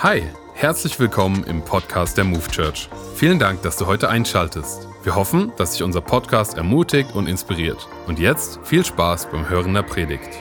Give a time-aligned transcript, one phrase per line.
[0.00, 0.22] Hi,
[0.54, 2.88] herzlich willkommen im Podcast der Move Church.
[3.16, 4.86] Vielen Dank, dass du heute einschaltest.
[5.02, 7.88] Wir hoffen, dass dich unser Podcast ermutigt und inspiriert.
[8.06, 10.38] Und jetzt viel Spaß beim Hören der Predigt.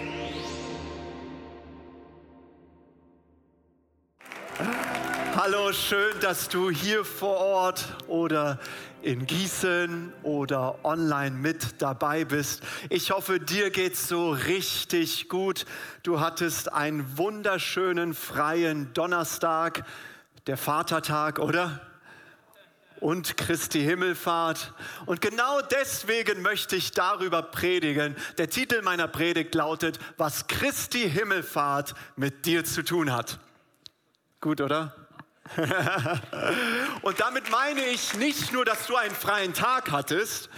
[5.36, 8.60] Hallo, schön, dass du hier vor Ort oder
[9.02, 12.62] in Gießen oder online mit dabei bist.
[12.90, 15.66] Ich hoffe, dir geht's so richtig gut.
[16.04, 19.86] Du hattest einen wunderschönen freien Donnerstag,
[20.48, 21.82] der Vatertag, oder?
[23.00, 24.74] und Christi Himmelfahrt.
[25.06, 28.16] Und genau deswegen möchte ich darüber predigen.
[28.38, 33.40] Der Titel meiner Predigt lautet, was Christi Himmelfahrt mit dir zu tun hat.
[34.42, 35.07] Gut, oder?
[37.02, 40.50] und damit meine ich nicht nur, dass du einen freien Tag hattest,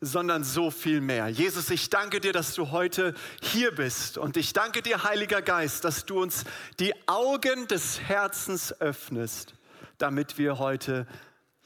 [0.00, 1.28] sondern so viel mehr.
[1.28, 4.16] Jesus, ich danke dir, dass du heute hier bist.
[4.16, 6.44] Und ich danke dir, Heiliger Geist, dass du uns
[6.78, 9.54] die Augen des Herzens öffnest,
[9.98, 11.06] damit wir heute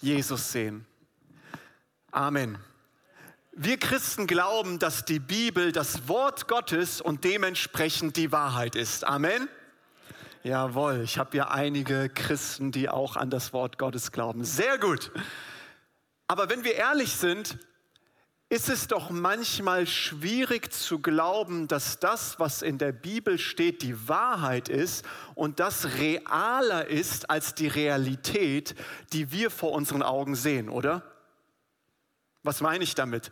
[0.01, 0.85] Jesus sehen.
[2.11, 2.59] Amen.
[3.53, 9.05] Wir Christen glauben, dass die Bibel das Wort Gottes und dementsprechend die Wahrheit ist.
[9.05, 9.49] Amen.
[10.45, 14.45] Jawohl, ich habe ja einige Christen, die auch an das Wort Gottes glauben.
[14.45, 15.11] Sehr gut.
[16.27, 17.59] Aber wenn wir ehrlich sind,
[18.51, 24.07] ist es doch manchmal schwierig zu glauben, dass das, was in der Bibel steht, die
[24.07, 28.75] Wahrheit ist und das realer ist als die Realität,
[29.15, 31.11] die wir vor unseren Augen sehen, oder?
[32.43, 33.31] Was meine ich damit?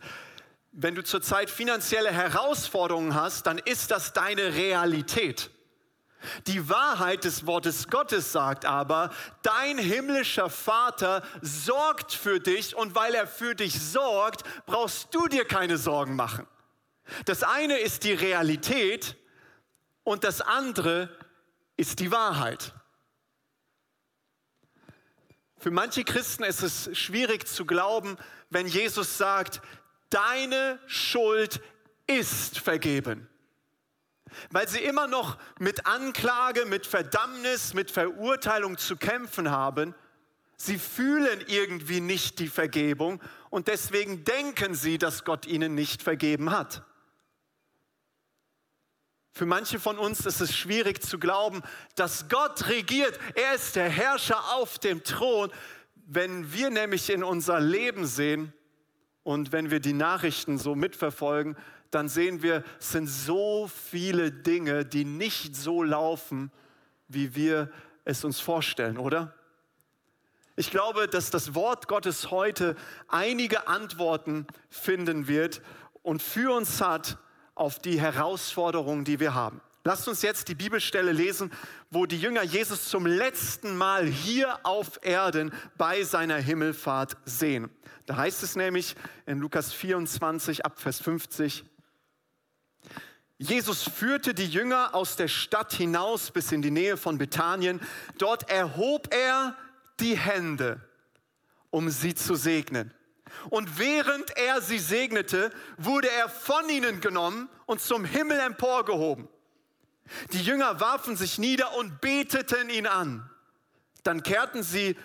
[0.71, 5.51] Wenn du zurzeit finanzielle Herausforderungen hast, dann ist das deine Realität.
[6.47, 13.13] Die Wahrheit des Wortes Gottes sagt aber, dein himmlischer Vater sorgt für dich und weil
[13.13, 16.47] er für dich sorgt, brauchst du dir keine Sorgen machen.
[17.25, 19.17] Das eine ist die Realität
[20.03, 21.09] und das andere
[21.75, 22.73] ist die Wahrheit.
[25.57, 28.17] Für manche Christen ist es schwierig zu glauben,
[28.49, 29.61] wenn Jesus sagt,
[30.09, 31.61] deine Schuld
[32.05, 33.29] ist vergeben
[34.51, 39.95] weil sie immer noch mit Anklage, mit Verdammnis, mit Verurteilung zu kämpfen haben.
[40.57, 46.51] Sie fühlen irgendwie nicht die Vergebung und deswegen denken sie, dass Gott ihnen nicht vergeben
[46.51, 46.83] hat.
[49.35, 51.63] Für manche von uns ist es schwierig zu glauben,
[51.95, 53.19] dass Gott regiert.
[53.33, 55.51] Er ist der Herrscher auf dem Thron.
[56.05, 58.53] Wenn wir nämlich in unser Leben sehen
[59.23, 61.57] und wenn wir die Nachrichten so mitverfolgen,
[61.93, 66.51] dann sehen wir, es sind so viele Dinge, die nicht so laufen,
[67.07, 67.71] wie wir
[68.05, 69.33] es uns vorstellen, oder?
[70.55, 72.75] Ich glaube, dass das Wort Gottes heute
[73.07, 75.61] einige Antworten finden wird
[76.03, 77.17] und für uns hat
[77.55, 79.61] auf die Herausforderungen, die wir haben.
[79.85, 81.51] Lasst uns jetzt die Bibelstelle lesen,
[81.89, 87.69] wo die Jünger Jesus zum letzten Mal hier auf Erden bei seiner Himmelfahrt sehen.
[88.05, 88.95] Da heißt es nämlich
[89.25, 91.65] in Lukas 24 ab Vers 50,
[93.37, 97.81] Jesus führte die Jünger aus der Stadt hinaus bis in die Nähe von Bethanien.
[98.17, 99.57] Dort erhob er
[99.99, 100.79] die Hände,
[101.69, 102.93] um sie zu segnen.
[103.49, 109.27] Und während er sie segnete, wurde er von ihnen genommen und zum Himmel emporgehoben.
[110.31, 113.29] Die Jünger warfen sich nieder und beteten ihn an.
[114.03, 114.97] Dann kehrten sie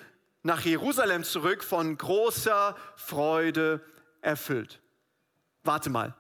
[0.43, 3.81] nach Jerusalem zurück, von großer Freude
[4.21, 4.81] erfüllt.
[5.63, 6.15] Warte mal,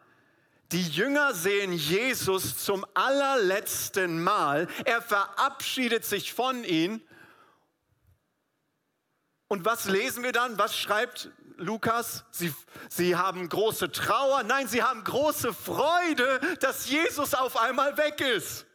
[0.72, 4.68] die Jünger sehen Jesus zum allerletzten Mal.
[4.84, 7.02] Er verabschiedet sich von ihnen.
[9.48, 10.58] Und was lesen wir dann?
[10.58, 12.24] Was schreibt Lukas?
[12.30, 12.54] Sie,
[12.90, 14.42] sie haben große Trauer.
[14.42, 18.66] Nein, sie haben große Freude, dass Jesus auf einmal weg ist.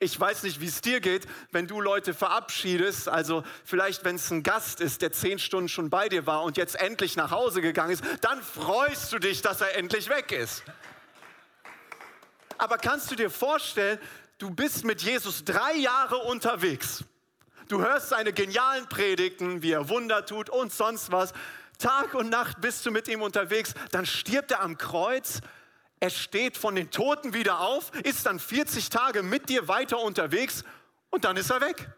[0.00, 3.08] Ich weiß nicht, wie es dir geht, wenn du Leute verabschiedest.
[3.08, 6.56] Also vielleicht, wenn es ein Gast ist, der zehn Stunden schon bei dir war und
[6.56, 10.62] jetzt endlich nach Hause gegangen ist, dann freust du dich, dass er endlich weg ist.
[12.58, 13.98] Aber kannst du dir vorstellen,
[14.38, 17.04] du bist mit Jesus drei Jahre unterwegs.
[17.66, 21.32] Du hörst seine genialen Predigten, wie er Wunder tut und sonst was.
[21.78, 23.74] Tag und Nacht bist du mit ihm unterwegs.
[23.90, 25.40] Dann stirbt er am Kreuz
[26.00, 30.64] er steht von den Toten wieder auf, ist dann 40 Tage mit dir weiter unterwegs
[31.10, 31.90] und dann ist er weg.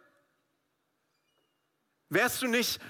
[2.09, 2.81] Wärst du nicht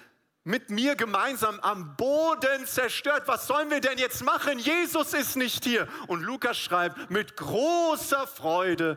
[0.44, 3.24] mit mir gemeinsam am Boden zerstört?
[3.26, 4.58] Was sollen wir denn jetzt machen?
[4.58, 5.88] Jesus ist nicht hier.
[6.06, 8.96] Und Lukas schreibt, mit großer Freude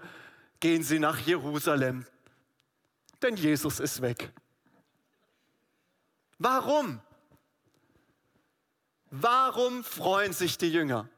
[0.60, 2.06] gehen sie nach Jerusalem,
[3.21, 4.31] denn Jesus ist weg.
[6.38, 7.01] Warum?
[9.10, 11.10] Warum freuen sich die Jünger?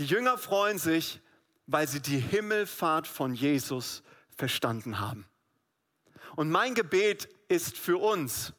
[0.00, 1.20] Die Jünger freuen sich,
[1.66, 4.02] weil sie die Himmelfahrt von Jesus
[4.34, 5.26] verstanden haben.
[6.36, 8.54] Und mein Gebet ist für uns,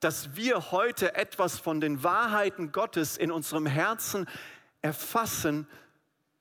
[0.00, 4.28] dass wir heute etwas von den Wahrheiten Gottes in unserem Herzen
[4.82, 5.66] erfassen,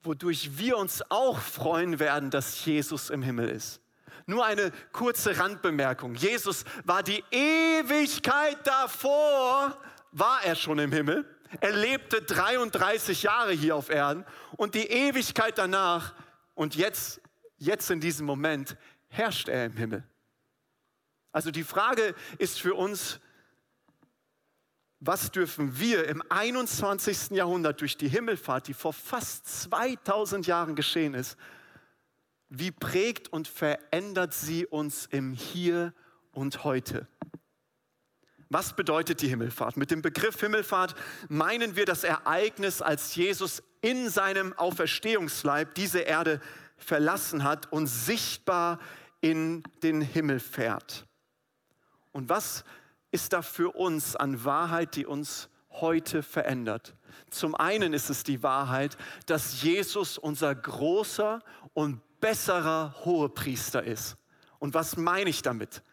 [0.04, 3.80] wodurch wir uns auch freuen werden, dass Jesus im Himmel ist.
[4.26, 6.16] Nur eine kurze Randbemerkung.
[6.16, 9.78] Jesus war die Ewigkeit davor,
[10.12, 11.26] war er schon im Himmel.
[11.62, 14.26] Er lebte 33 Jahre hier auf Erden
[14.58, 16.14] und die Ewigkeit danach
[16.56, 17.22] und jetzt,
[17.58, 18.78] jetzt in diesem Moment
[19.08, 20.04] herrscht er im Himmel.
[21.32, 23.20] Also die Frage ist für uns,
[25.00, 27.32] was dürfen wir im 21.
[27.32, 31.38] Jahrhundert durch die Himmelfahrt, die vor fast 2000 Jahren geschehen ist,
[32.50, 35.94] wie prägt und verändert sie uns im Hier
[36.32, 37.08] und heute?
[38.50, 39.76] Was bedeutet die Himmelfahrt?
[39.76, 40.96] Mit dem Begriff Himmelfahrt
[41.28, 46.40] meinen wir das Ereignis, als Jesus in seinem Auferstehungsleib diese Erde
[46.78, 48.80] verlassen hat und sichtbar
[49.20, 51.06] in den Himmel fährt.
[52.12, 52.64] Und was
[53.12, 56.96] ist da für uns an Wahrheit, die uns heute verändert?
[57.30, 61.42] Zum einen ist es die Wahrheit, dass Jesus unser großer
[61.74, 64.18] und besserer Hohepriester ist.
[64.60, 65.84] Und was meine ich damit?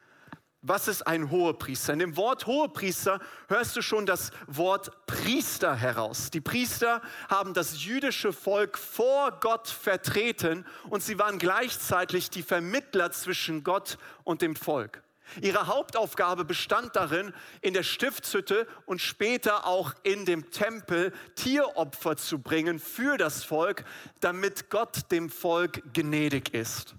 [0.66, 1.92] Was ist ein Hohepriester?
[1.92, 6.30] In dem Wort Hohepriester hörst du schon das Wort Priester heraus.
[6.30, 13.12] Die Priester haben das jüdische Volk vor Gott vertreten und sie waren gleichzeitig die Vermittler
[13.12, 15.02] zwischen Gott und dem Volk.
[15.42, 22.38] Ihre Hauptaufgabe bestand darin, in der Stiftshütte und später auch in dem Tempel Tieropfer zu
[22.38, 23.84] bringen für das Volk,
[24.20, 26.94] damit Gott dem Volk gnädig ist.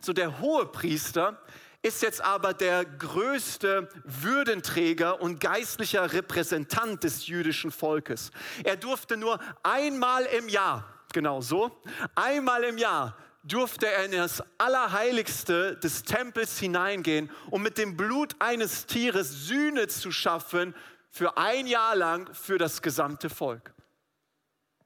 [0.00, 1.40] So der Hohepriester
[1.82, 8.30] ist jetzt aber der größte Würdenträger und geistlicher Repräsentant des jüdischen Volkes.
[8.64, 11.80] Er durfte nur einmal im Jahr, genau so,
[12.14, 18.34] einmal im Jahr durfte er in das Allerheiligste des Tempels hineingehen, um mit dem Blut
[18.40, 20.74] eines Tieres Sühne zu schaffen
[21.10, 23.72] für ein Jahr lang für das gesamte Volk.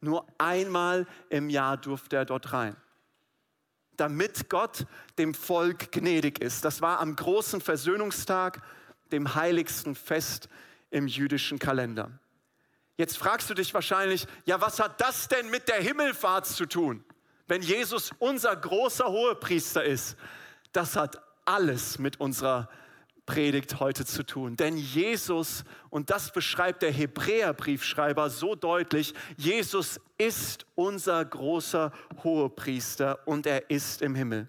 [0.01, 2.77] Nur einmal im Jahr durfte er dort rein
[4.03, 4.85] damit Gott
[5.17, 6.65] dem Volk gnädig ist.
[6.65, 8.61] Das war am großen Versöhnungstag,
[9.13, 10.49] dem heiligsten Fest
[10.91, 12.11] im jüdischen Kalender.
[12.97, 17.05] Jetzt fragst du dich wahrscheinlich, ja, was hat das denn mit der Himmelfahrt zu tun,
[17.47, 20.17] wenn Jesus unser großer Hohepriester ist?
[20.73, 22.69] Das hat alles mit unserer
[23.33, 24.57] Predigt heute zu tun.
[24.57, 31.93] Denn Jesus, und das beschreibt der Hebräerbriefschreiber so deutlich, Jesus ist unser großer
[32.23, 34.49] Hohepriester und er ist im Himmel.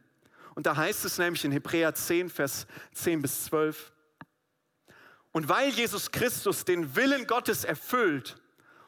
[0.54, 3.94] Und da heißt es nämlich in Hebräer 10, Vers 10 bis 12,
[5.32, 8.36] und weil Jesus Christus den Willen Gottes erfüllt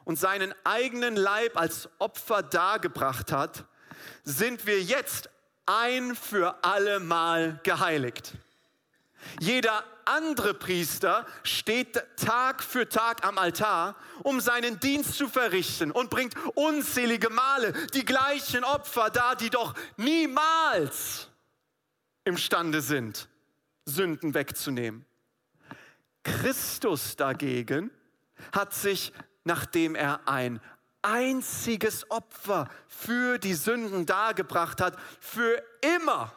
[0.04, 3.64] und seinen eigenen Leib als Opfer dargebracht hat,
[4.26, 5.30] sind wir jetzt
[5.66, 8.34] ein für alle Mal geheiligt.
[9.40, 16.10] Jeder andere Priester steht Tag für Tag am Altar, um seinen Dienst zu verrichten und
[16.10, 21.30] bringt unzählige Male die gleichen Opfer dar, die doch niemals
[22.24, 23.28] imstande sind,
[23.86, 25.06] Sünden wegzunehmen.
[26.24, 27.92] Christus dagegen
[28.52, 29.14] hat sich,
[29.44, 30.60] nachdem er ein
[31.02, 36.34] einziges Opfer für die Sünden dargebracht hat, für immer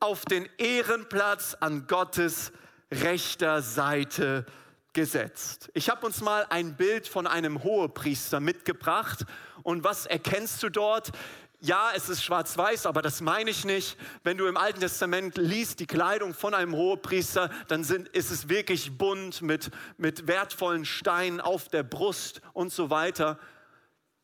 [0.00, 2.52] auf den Ehrenplatz an Gottes
[2.90, 4.46] rechter Seite
[4.92, 5.70] gesetzt.
[5.74, 9.24] Ich habe uns mal ein Bild von einem Hohepriester mitgebracht.
[9.62, 11.12] Und was erkennst du dort?
[11.60, 13.98] Ja, es ist schwarz-weiß, aber das meine ich nicht.
[14.22, 18.48] Wenn du im Alten Testament liest die Kleidung von einem Hohepriester, dann sind, ist es
[18.48, 23.38] wirklich bunt mit, mit wertvollen Steinen auf der Brust und so weiter.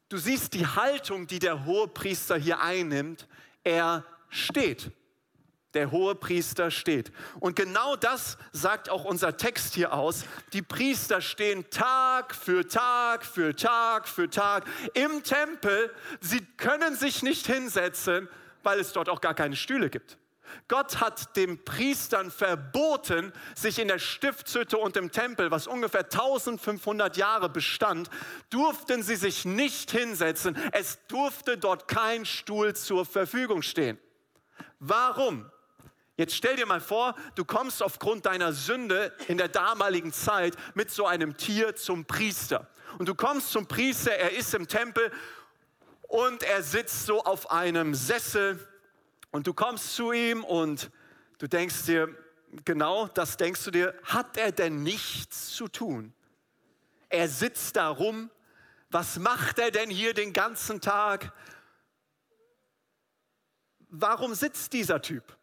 [0.09, 3.27] Du siehst die Haltung, die der Hohepriester hier einnimmt.
[3.65, 4.93] Er steht
[5.75, 7.13] der hohe Priester steht.
[7.41, 10.25] Und genau das sagt auch unser Text hier aus.
[10.53, 14.65] Die Priester stehen Tag für Tag für Tag für Tag
[14.95, 15.93] im Tempel.
[16.21, 18.29] Sie können sich nicht hinsetzen,
[18.63, 20.19] weil es dort auch gar keine Stühle gibt.
[20.69, 27.17] Gott hat den Priestern verboten, sich in der Stiftshütte und im Tempel, was ungefähr 1500
[27.17, 28.09] Jahre bestand,
[28.51, 30.57] durften sie sich nicht hinsetzen.
[30.73, 33.99] Es durfte dort kein Stuhl zur Verfügung stehen.
[34.79, 35.51] Warum?
[36.17, 40.91] Jetzt stell dir mal vor, du kommst aufgrund deiner Sünde in der damaligen Zeit mit
[40.91, 42.69] so einem Tier zum Priester.
[42.99, 45.11] Und du kommst zum Priester, er ist im Tempel
[46.03, 48.65] und er sitzt so auf einem Sessel
[49.33, 50.91] und du kommst zu ihm und
[51.39, 52.09] du denkst dir,
[52.65, 56.15] genau das denkst du dir, hat er denn nichts zu tun?
[57.09, 58.31] Er sitzt da rum,
[58.91, 61.33] was macht er denn hier den ganzen Tag?
[63.95, 65.37] warum sitzt dieser Typ?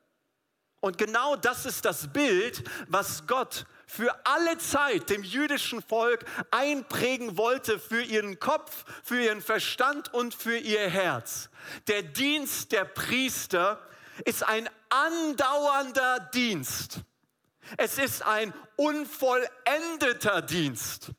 [0.81, 7.37] Und genau das ist das Bild, was Gott für alle Zeit dem jüdischen Volk einprägen
[7.37, 11.49] wollte, für ihren Kopf, für ihren Verstand und für ihr Herz.
[11.87, 13.79] Der Dienst der Priester
[14.25, 17.01] ist ein andauernder Dienst.
[17.77, 21.11] Es ist ein unvollendeter Dienst.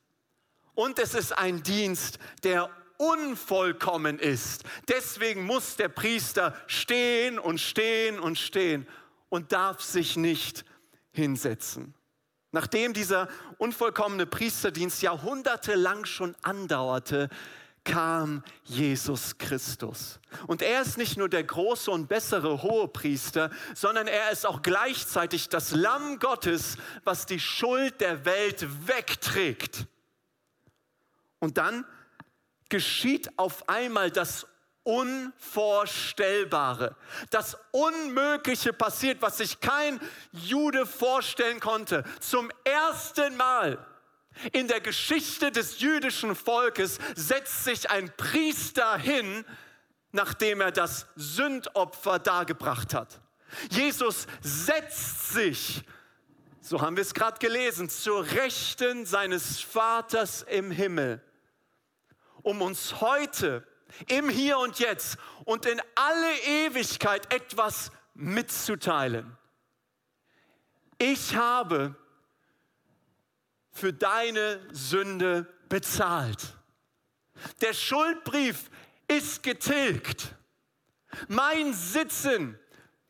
[0.75, 4.65] Und es ist ein Dienst, der unvollkommen ist.
[4.89, 8.87] Deswegen muss der Priester stehen und stehen und stehen
[9.33, 10.67] und darf sich nicht
[11.11, 11.95] hinsetzen.
[12.51, 17.31] Nachdem dieser unvollkommene Priesterdienst jahrhundertelang schon andauerte,
[17.83, 20.21] kam Jesus Christus.
[20.49, 25.49] Und er ist nicht nur der große und bessere Hohepriester, sondern er ist auch gleichzeitig
[25.49, 29.87] das Lamm Gottes, was die Schuld der Welt wegträgt.
[31.39, 31.87] Und dann
[32.69, 34.47] geschieht auf einmal das
[34.85, 36.97] Unvorstellbare.
[37.31, 40.01] Das Unmögliche passiert, was sich kein
[40.33, 42.05] Jude vorstellen konnte.
[42.21, 43.79] Zum ersten Mal
[44.53, 49.45] in der Geschichte des jüdischen Volkes setzt sich ein Priester hin,
[50.11, 53.21] nachdem er das Sündopfer dargebracht hat.
[53.71, 55.83] Jesus setzt sich,
[56.61, 61.23] so haben wir es gerade gelesen, zur Rechten seines Vaters im Himmel,
[62.43, 63.67] um uns heute
[64.09, 69.37] im Hier und Jetzt und in alle Ewigkeit etwas mitzuteilen.
[70.99, 71.95] Ich habe
[73.73, 76.57] für deine Sünde bezahlt.
[77.61, 78.71] Der Schuldbrief
[79.09, 80.35] ist getilgt.
[81.29, 82.59] Mein Sitzen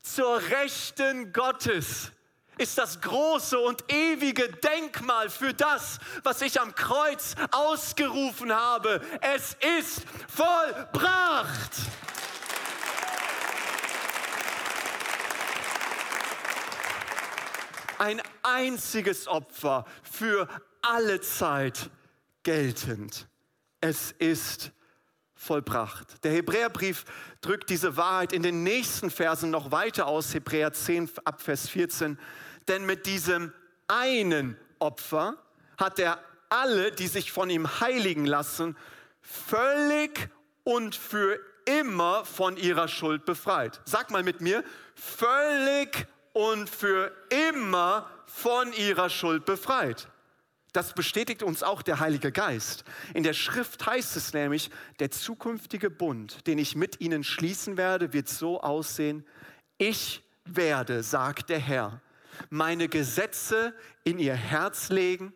[0.01, 2.13] zur Rechten Gottes
[2.59, 9.01] ist das große und ewige Denkmal für das, was ich am Kreuz ausgerufen habe.
[9.21, 11.73] Es ist vollbracht.
[17.99, 20.49] Ein einziges Opfer für
[20.83, 21.91] alle Zeit
[22.43, 23.29] geltend.
[23.81, 24.82] Es ist vollbracht.
[26.23, 27.05] Der Hebräerbrief
[27.41, 32.19] drückt diese Wahrheit in den nächsten Versen noch weiter aus, Hebräer 10 ab Vers 14.
[32.69, 33.53] Denn mit diesem
[33.89, 35.37] einen Opfer
[35.77, 36.19] hat er
[36.49, 38.77] alle, die sich von ihm heiligen lassen,
[39.21, 40.29] völlig
[40.65, 43.81] und für immer von ihrer Schuld befreit.
[43.85, 44.63] Sag mal mit mir,
[44.95, 47.13] völlig und für
[47.51, 50.09] immer von ihrer Schuld befreit.
[50.73, 52.85] Das bestätigt uns auch der Heilige Geist.
[53.13, 58.13] In der Schrift heißt es nämlich, der zukünftige Bund, den ich mit ihnen schließen werde,
[58.13, 59.27] wird so aussehen,
[59.77, 62.01] ich werde, sagt der Herr,
[62.49, 63.75] meine Gesetze
[64.05, 65.35] in ihr Herz legen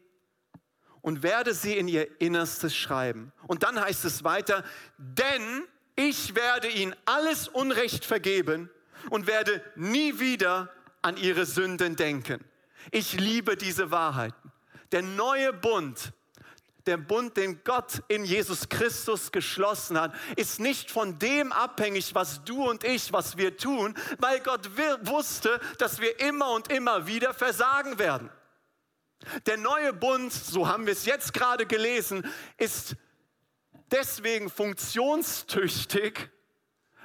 [1.03, 3.33] und werde sie in ihr Innerstes schreiben.
[3.47, 4.65] Und dann heißt es weiter,
[4.97, 5.65] denn
[5.97, 8.71] ich werde ihnen alles Unrecht vergeben
[9.11, 12.45] und werde nie wieder an ihre Sünden denken.
[12.91, 14.46] Ich liebe diese Wahrheiten.
[14.93, 16.13] Der neue Bund
[16.87, 22.45] der Bund, den Gott in Jesus Christus geschlossen hat, ist nicht von dem abhängig, was
[22.45, 24.71] du und ich, was wir tun, weil Gott
[25.03, 28.31] wusste, dass wir immer und immer wieder versagen werden.
[29.47, 32.25] Der neue Bund, so haben wir es jetzt gerade gelesen,
[32.59, 32.97] ist
[33.91, 36.31] deswegen funktionstüchtig,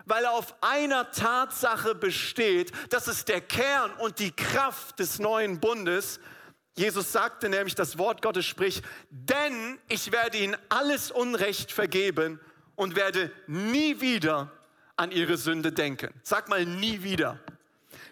[0.05, 5.59] weil er auf einer Tatsache besteht, das ist der Kern und die Kraft des neuen
[5.59, 6.19] Bundes,
[6.75, 12.39] Jesus sagte nämlich, das Wort Gottes spricht, denn ich werde ihnen alles Unrecht vergeben
[12.75, 14.51] und werde nie wieder
[14.95, 16.13] an ihre Sünde denken.
[16.23, 17.39] Sag mal nie wieder.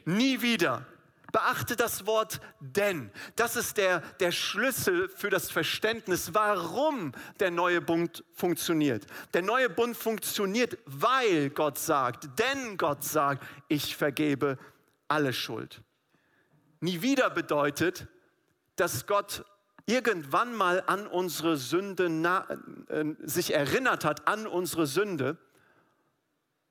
[0.06, 0.86] Nie wieder.
[1.32, 3.12] Beachte das Wort denn.
[3.36, 9.06] Das ist der, der Schlüssel für das Verständnis, warum der neue Bund funktioniert.
[9.34, 14.58] Der neue Bund funktioniert, weil Gott sagt, denn Gott sagt, ich vergebe
[15.08, 15.82] alle Schuld.
[16.80, 18.08] Nie wieder bedeutet,
[18.80, 19.44] dass Gott
[19.86, 22.06] irgendwann mal an unsere Sünde
[22.90, 25.38] äh, sich erinnert hat, an unsere Sünde.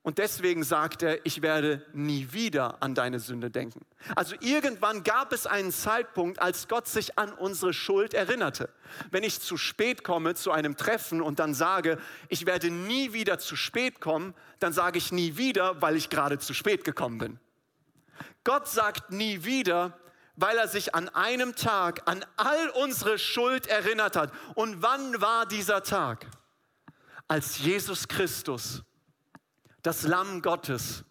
[0.01, 3.85] Und deswegen sagt er, ich werde nie wieder an deine Sünde denken.
[4.15, 8.69] Also irgendwann gab es einen Zeitpunkt, als Gott sich an unsere Schuld erinnerte.
[9.11, 11.99] Wenn ich zu spät komme zu einem Treffen und dann sage,
[12.29, 16.39] ich werde nie wieder zu spät kommen, dann sage ich nie wieder, weil ich gerade
[16.39, 17.39] zu spät gekommen bin.
[18.45, 19.99] Gott sagt nie wieder,
[20.39, 24.31] weil er sich an einem Tag an all unsere Schuld erinnert hat.
[24.55, 26.27] Und wann war dieser Tag?
[27.27, 28.83] Als Jesus Christus,
[29.83, 31.03] das Lamm Gottes,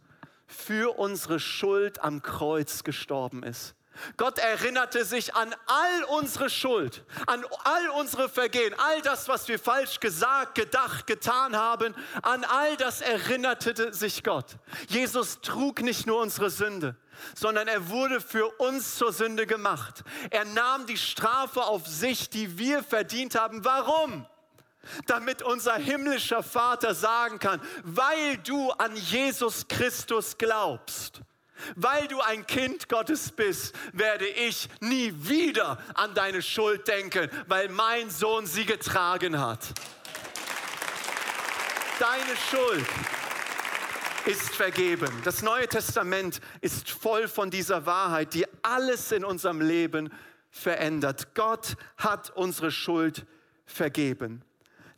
[0.46, 3.74] für unsere Schuld am Kreuz gestorben ist.
[4.16, 9.58] Gott erinnerte sich an all unsere Schuld, an all unsere Vergehen, all das, was wir
[9.58, 14.56] falsch gesagt, gedacht, getan haben, an all das erinnerte sich Gott.
[14.88, 16.96] Jesus trug nicht nur unsere Sünde,
[17.34, 20.02] sondern er wurde für uns zur Sünde gemacht.
[20.30, 23.64] Er nahm die Strafe auf sich, die wir verdient haben.
[23.64, 24.26] Warum?
[25.06, 31.22] Damit unser himmlischer Vater sagen kann, weil du an Jesus Christus glaubst
[31.76, 37.68] weil du ein Kind Gottes bist, werde ich nie wieder an deine Schuld denken, weil
[37.68, 39.74] mein Sohn sie getragen hat.
[41.98, 42.86] Deine Schuld
[44.26, 45.10] ist vergeben.
[45.24, 50.12] Das Neue Testament ist voll von dieser Wahrheit, die alles in unserem Leben
[50.50, 51.34] verändert.
[51.34, 53.26] Gott hat unsere Schuld
[53.64, 54.42] vergeben.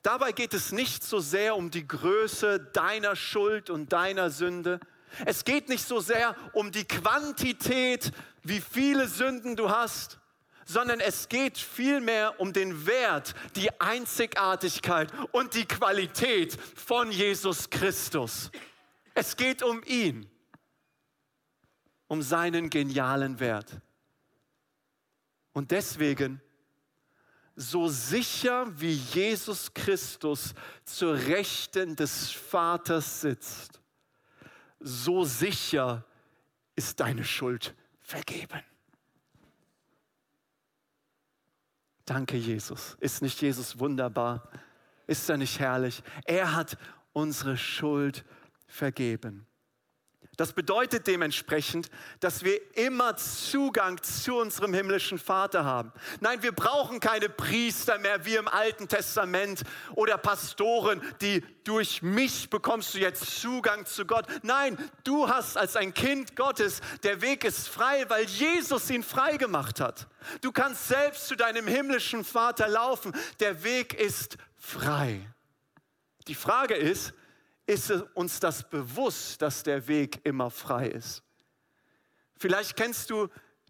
[0.02, 4.80] Dabei geht es nicht so sehr um die Größe deiner Schuld und deiner Sünde,
[5.26, 8.12] es geht nicht so sehr um die Quantität,
[8.42, 10.18] wie viele Sünden du hast,
[10.64, 18.50] sondern es geht vielmehr um den Wert, die Einzigartigkeit und die Qualität von Jesus Christus.
[19.14, 20.30] Es geht um ihn,
[22.06, 23.80] um seinen genialen Wert.
[25.52, 26.40] Und deswegen,
[27.56, 33.79] so sicher wie Jesus Christus zur Rechten des Vaters sitzt,
[34.80, 36.04] so sicher
[36.74, 38.62] ist deine Schuld vergeben.
[42.04, 42.96] Danke, Jesus.
[42.98, 44.48] Ist nicht Jesus wunderbar?
[45.06, 46.02] Ist er nicht herrlich?
[46.24, 46.76] Er hat
[47.12, 48.24] unsere Schuld
[48.66, 49.46] vergeben.
[50.40, 55.92] Das bedeutet dementsprechend, dass wir immer Zugang zu unserem himmlischen Vater haben.
[56.20, 59.64] Nein, wir brauchen keine Priester mehr wie im Alten Testament
[59.96, 64.24] oder Pastoren, die durch mich bekommst du jetzt Zugang zu Gott.
[64.42, 69.36] Nein, du hast als ein Kind Gottes, der Weg ist frei, weil Jesus ihn frei
[69.36, 70.08] gemacht hat.
[70.40, 73.14] Du kannst selbst zu deinem himmlischen Vater laufen.
[73.40, 75.20] Der Weg ist frei.
[76.28, 77.12] Die Frage ist,
[77.70, 81.22] ist uns das bewusst, dass der Weg immer frei ist.
[82.36, 83.28] Vielleicht kennst du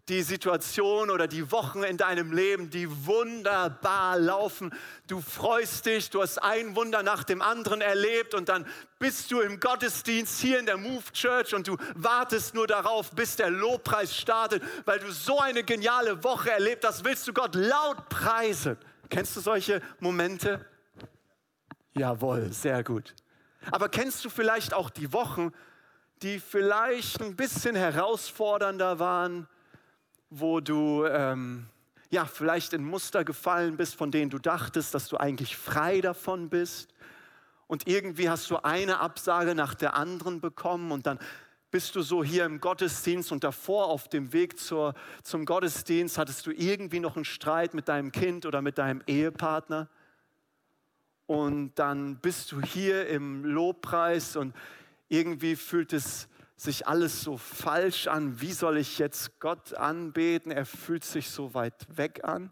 [0.09, 4.73] die Situation oder die Wochen in deinem Leben, die wunderbar laufen.
[5.05, 8.65] Du freust dich, du hast ein Wunder nach dem anderen erlebt und dann
[8.97, 13.35] bist du im Gottesdienst hier in der Move Church und du wartest nur darauf, bis
[13.35, 18.09] der Lobpreis startet, weil du so eine geniale Woche erlebt hast, willst du Gott laut
[18.09, 18.77] preisen.
[19.09, 20.65] Kennst du solche Momente?
[21.93, 23.13] Jawohl, sehr gut.
[23.69, 25.51] Aber kennst du vielleicht auch die Wochen,
[26.23, 29.47] die vielleicht ein bisschen herausfordernder waren,
[30.29, 31.67] wo du ähm,
[32.09, 36.49] ja vielleicht in Muster gefallen bist, von denen du dachtest, dass du eigentlich frei davon
[36.49, 36.93] bist?
[37.67, 41.19] Und irgendwie hast du eine Absage nach der anderen bekommen und dann
[41.71, 44.93] bist du so hier im Gottesdienst und davor auf dem Weg zur,
[45.23, 49.87] zum Gottesdienst hattest du irgendwie noch einen Streit mit deinem Kind oder mit deinem Ehepartner
[51.31, 54.53] und dann bist du hier im Lobpreis und
[55.07, 58.41] irgendwie fühlt es sich alles so falsch an.
[58.41, 60.51] Wie soll ich jetzt Gott anbeten?
[60.51, 62.51] Er fühlt sich so weit weg an.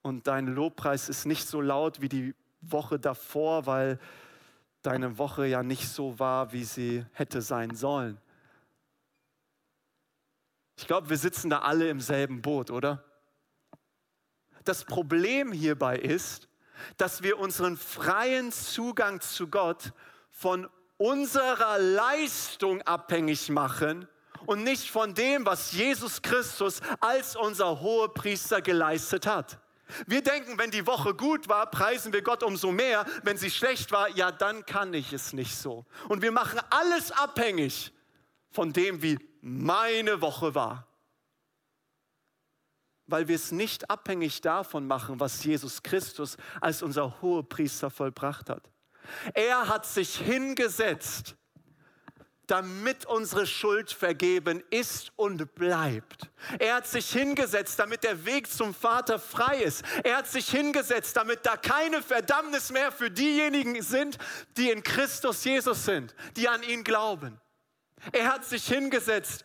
[0.00, 3.98] Und dein Lobpreis ist nicht so laut wie die Woche davor, weil
[4.80, 8.18] deine Woche ja nicht so war, wie sie hätte sein sollen.
[10.78, 13.04] Ich glaube, wir sitzen da alle im selben Boot, oder?
[14.64, 16.47] Das Problem hierbei ist,
[16.96, 19.92] dass wir unseren freien Zugang zu Gott
[20.30, 24.08] von unserer Leistung abhängig machen
[24.46, 29.58] und nicht von dem, was Jesus Christus als unser Hohepriester geleistet hat.
[30.06, 33.06] Wir denken, wenn die Woche gut war, preisen wir Gott umso mehr.
[33.22, 35.86] Wenn sie schlecht war, ja, dann kann ich es nicht so.
[36.08, 37.92] Und wir machen alles abhängig
[38.50, 40.87] von dem, wie meine Woche war
[43.08, 48.70] weil wir es nicht abhängig davon machen, was Jesus Christus als unser Hohepriester vollbracht hat.
[49.34, 51.34] Er hat sich hingesetzt,
[52.46, 56.30] damit unsere Schuld vergeben ist und bleibt.
[56.58, 59.82] Er hat sich hingesetzt, damit der Weg zum Vater frei ist.
[60.02, 64.18] Er hat sich hingesetzt, damit da keine Verdammnis mehr für diejenigen sind,
[64.56, 67.38] die in Christus Jesus sind, die an ihn glauben.
[68.12, 69.44] Er hat sich hingesetzt,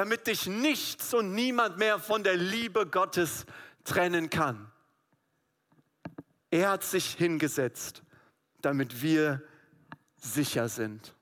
[0.00, 3.44] damit dich nichts und niemand mehr von der Liebe Gottes
[3.84, 4.72] trennen kann.
[6.50, 8.02] Er hat sich hingesetzt,
[8.62, 9.42] damit wir
[10.16, 11.14] sicher sind.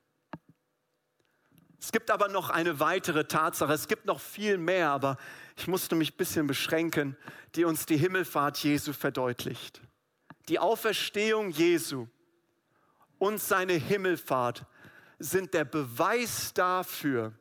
[1.81, 5.17] Es gibt aber noch eine weitere Tatsache, es gibt noch viel mehr, aber
[5.57, 7.17] ich musste mich ein bisschen beschränken,
[7.57, 9.81] die uns die Himmelfahrt Jesu verdeutlicht.
[10.49, 12.07] Die Auferstehung Jesu
[13.19, 14.67] und seine Himmelfahrt
[15.19, 17.33] sind der Beweis dafür,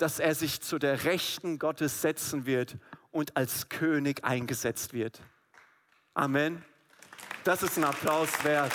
[0.00, 2.78] dass er sich zu der Rechten Gottes setzen wird
[3.10, 5.20] und als König eingesetzt wird.
[6.14, 6.64] Amen.
[7.44, 8.72] Das ist ein Applaus wert.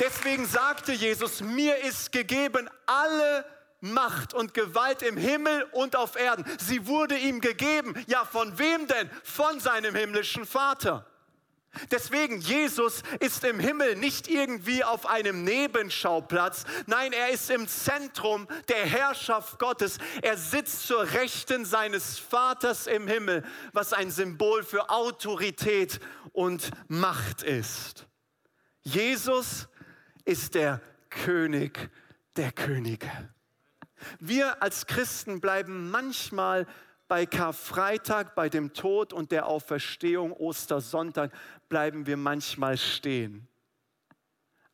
[0.00, 3.44] Deswegen sagte Jesus, mir ist gegeben alle
[3.80, 6.44] Macht und Gewalt im Himmel und auf Erden.
[6.58, 7.94] Sie wurde ihm gegeben.
[8.08, 9.08] Ja, von wem denn?
[9.22, 11.06] Von seinem himmlischen Vater.
[11.90, 16.64] Deswegen, Jesus ist im Himmel nicht irgendwie auf einem Nebenschauplatz.
[16.86, 19.98] Nein, er ist im Zentrum der Herrschaft Gottes.
[20.20, 25.98] Er sitzt zur Rechten seines Vaters im Himmel, was ein Symbol für Autorität
[26.32, 28.06] und Macht ist.
[28.82, 29.68] Jesus
[30.24, 31.90] ist der König
[32.36, 33.10] der Könige.
[34.18, 36.66] Wir als Christen bleiben manchmal
[37.12, 41.30] bei Karfreitag, bei dem Tod und der Auferstehung, Ostersonntag,
[41.72, 43.48] bleiben wir manchmal stehen.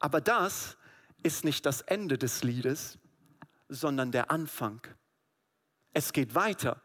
[0.00, 0.76] Aber das
[1.22, 2.98] ist nicht das Ende des Liedes,
[3.68, 4.80] sondern der Anfang.
[5.92, 6.82] Es geht weiter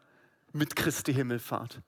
[0.52, 1.82] mit Christi Himmelfahrt.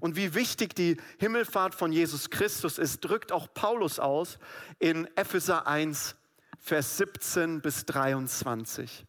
[0.00, 4.40] Und wie wichtig die Himmelfahrt von Jesus Christus ist, drückt auch Paulus aus
[4.80, 6.16] in Epheser 1,
[6.58, 9.06] Vers 17 bis 23.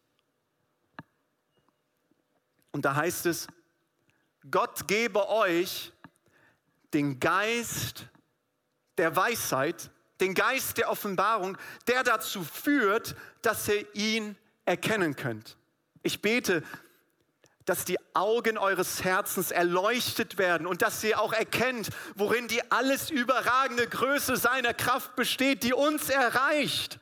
[2.73, 3.47] Und da heißt es,
[4.51, 5.91] Gott gebe euch
[6.93, 8.07] den Geist
[8.97, 15.57] der Weisheit, den Geist der Offenbarung, der dazu führt, dass ihr ihn erkennen könnt.
[16.03, 16.63] Ich bete,
[17.65, 23.09] dass die Augen eures Herzens erleuchtet werden und dass ihr auch erkennt, worin die alles
[23.09, 26.99] überragende Größe seiner Kraft besteht, die uns erreicht,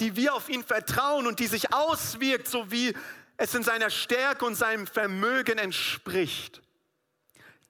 [0.00, 2.94] die wir auf ihn vertrauen und die sich auswirkt, so wie
[3.36, 6.62] es in seiner Stärke und seinem Vermögen entspricht.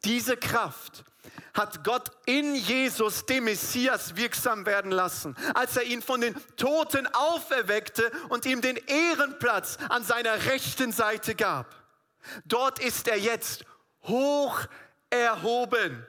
[0.05, 1.05] Diese Kraft
[1.55, 7.07] hat Gott in Jesus, dem Messias, wirksam werden lassen, als er ihn von den Toten
[7.07, 11.75] auferweckte und ihm den Ehrenplatz an seiner rechten Seite gab.
[12.45, 13.65] Dort ist er jetzt
[14.03, 14.61] hoch
[15.11, 16.07] erhoben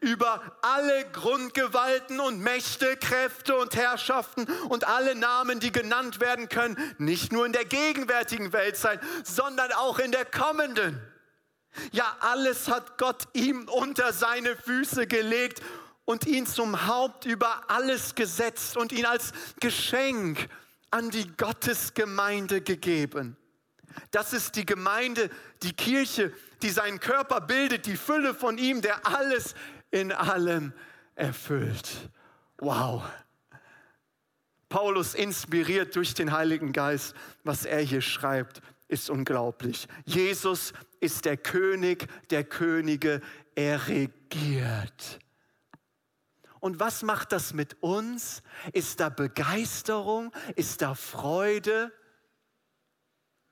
[0.00, 6.76] über alle Grundgewalten und Mächte, Kräfte und Herrschaften und alle Namen, die genannt werden können,
[6.98, 11.00] nicht nur in der gegenwärtigen Welt sein, sondern auch in der kommenden.
[11.92, 15.62] Ja, alles hat Gott ihm unter seine Füße gelegt
[16.04, 20.48] und ihn zum Haupt über alles gesetzt und ihn als Geschenk
[20.90, 23.36] an die Gottesgemeinde gegeben.
[24.10, 25.30] Das ist die Gemeinde,
[25.62, 29.54] die Kirche, die seinen Körper bildet, die Fülle von ihm, der alles
[29.90, 30.72] in allem
[31.14, 31.88] erfüllt.
[32.58, 33.02] Wow.
[34.68, 39.86] Paulus inspiriert durch den Heiligen Geist, was er hier schreibt, ist unglaublich.
[40.04, 43.20] Jesus ist der König der Könige,
[43.54, 45.18] er regiert.
[46.58, 48.42] Und was macht das mit uns?
[48.72, 50.32] Ist da Begeisterung?
[50.56, 51.92] Ist da Freude?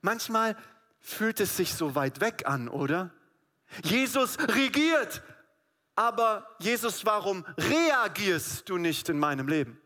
[0.03, 0.57] Manchmal
[1.01, 3.15] fühlt es sich so weit weg an, oder?
[3.83, 5.23] Jesus regiert,
[5.95, 9.81] aber Jesus, warum reagierst du nicht in meinem Leben?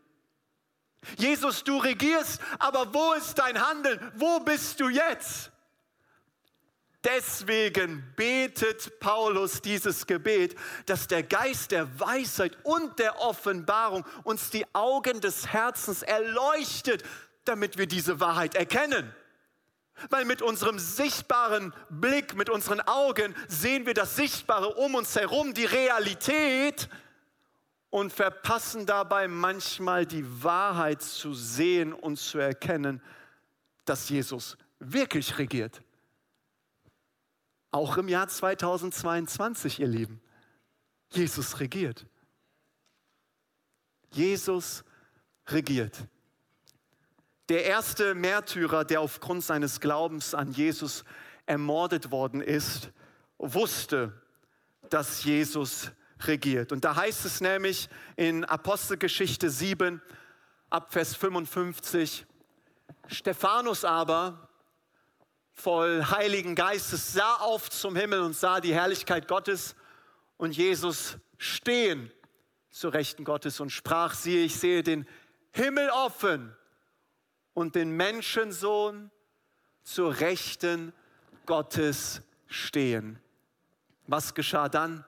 [1.17, 3.99] Jesus, du regierst, aber wo ist dein Handeln?
[4.15, 5.51] Wo bist du jetzt?
[7.03, 14.65] Deswegen betet Paulus dieses Gebet, dass der Geist der Weisheit und der Offenbarung uns die
[14.73, 17.03] Augen des Herzens erleuchtet,
[17.43, 19.13] damit wir diese Wahrheit erkennen.
[20.09, 25.53] Weil mit unserem sichtbaren Blick, mit unseren Augen sehen wir das Sichtbare um uns herum,
[25.53, 26.89] die Realität
[27.93, 33.03] und verpassen dabei manchmal die Wahrheit zu sehen und zu erkennen,
[33.85, 35.79] dass Jesus wirklich regiert.
[37.69, 40.19] Auch im Jahr 2022, ihr Lieben.
[41.11, 42.07] Jesus regiert.
[44.09, 44.83] Jesus
[45.45, 45.95] regiert.
[47.47, 51.03] Der erste Märtyrer, der aufgrund seines Glaubens an Jesus
[51.45, 52.89] ermordet worden ist,
[53.37, 54.19] wusste,
[54.89, 55.91] dass Jesus
[56.27, 56.71] regiert.
[56.71, 60.01] Und da heißt es nämlich in Apostelgeschichte 7
[60.69, 62.25] ab Vers 55,
[63.07, 64.49] Stephanus aber,
[65.51, 69.75] voll Heiligen Geistes, sah auf zum Himmel und sah die Herrlichkeit Gottes
[70.37, 72.11] und Jesus stehen
[72.69, 75.07] zur Rechten Gottes und sprach, siehe, ich sehe den
[75.51, 76.55] Himmel offen
[77.53, 79.11] und den Menschensohn
[79.83, 80.91] zur Rechten
[81.45, 83.19] Gottes stehen.
[84.07, 85.05] Was geschah dann?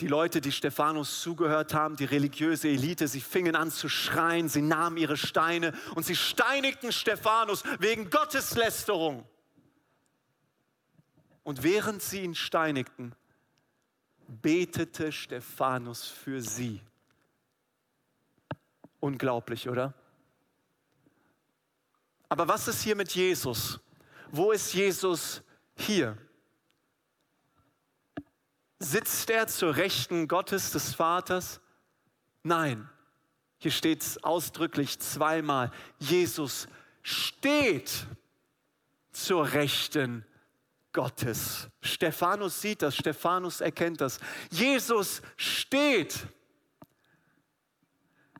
[0.00, 4.62] Die Leute, die Stephanus zugehört haben, die religiöse Elite, sie fingen an zu schreien, sie
[4.62, 9.28] nahmen ihre Steine und sie steinigten Stephanus wegen Gotteslästerung.
[11.42, 13.14] Und während sie ihn steinigten,
[14.26, 16.80] betete Stephanus für sie.
[19.00, 19.92] Unglaublich, oder?
[22.28, 23.80] Aber was ist hier mit Jesus?
[24.30, 25.42] Wo ist Jesus
[25.74, 26.16] hier?
[28.82, 31.60] Sitzt er zur Rechten Gottes des Vaters?
[32.42, 32.88] Nein.
[33.58, 35.70] Hier steht es ausdrücklich zweimal.
[35.98, 36.66] Jesus
[37.02, 38.06] steht
[39.12, 40.24] zur Rechten
[40.94, 41.68] Gottes.
[41.82, 44.18] Stephanus sieht das, Stephanus erkennt das.
[44.50, 46.26] Jesus steht,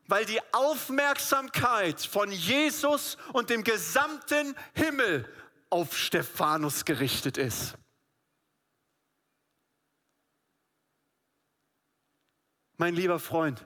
[0.06, 5.28] weil die Aufmerksamkeit von Jesus und dem gesamten Himmel
[5.68, 7.74] auf Stephanus gerichtet ist.
[12.80, 13.62] Mein lieber Freund,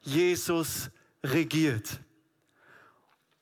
[0.00, 0.88] Jesus
[1.22, 2.00] regiert.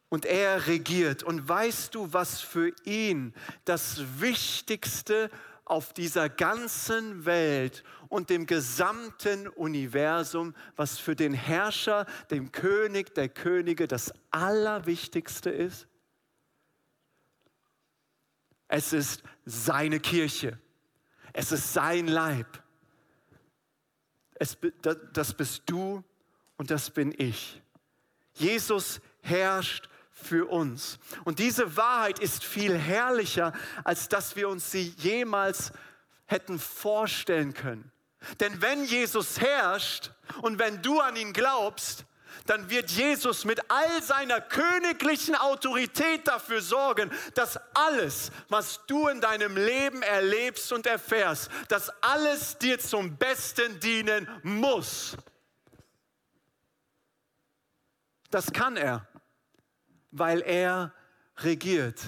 [0.08, 1.22] Und er regiert.
[1.22, 3.32] Und weißt du, was für ihn
[3.64, 5.30] das Wichtigste
[5.64, 13.28] auf dieser ganzen Welt und dem gesamten Universum, was für den Herrscher, dem König der
[13.28, 15.86] Könige das Allerwichtigste ist?
[18.66, 20.58] Es ist seine Kirche.
[21.32, 22.64] Es ist sein Leib.
[24.38, 24.56] Es,
[25.12, 26.02] das bist du
[26.56, 27.60] und das bin ich.
[28.34, 30.98] Jesus herrscht für uns.
[31.24, 33.52] Und diese Wahrheit ist viel herrlicher,
[33.84, 35.72] als dass wir uns sie jemals
[36.26, 37.90] hätten vorstellen können.
[38.40, 40.10] Denn wenn Jesus herrscht
[40.42, 42.04] und wenn du an ihn glaubst,
[42.48, 49.20] dann wird Jesus mit all seiner königlichen Autorität dafür sorgen, dass alles, was du in
[49.20, 55.16] deinem Leben erlebst und erfährst, dass alles dir zum Besten dienen muss.
[58.30, 59.06] Das kann er,
[60.10, 60.94] weil er
[61.38, 62.00] regiert.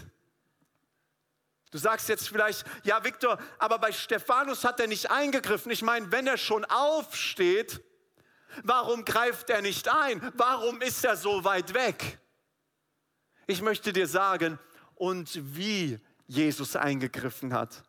[1.71, 5.71] Du sagst jetzt vielleicht, ja Viktor, aber bei Stephanus hat er nicht eingegriffen.
[5.71, 7.83] Ich meine, wenn er schon aufsteht,
[8.63, 10.33] warum greift er nicht ein?
[10.37, 12.19] Warum ist er so weit weg?
[13.47, 14.59] Ich möchte dir sagen,
[14.95, 17.83] und wie Jesus eingegriffen hat.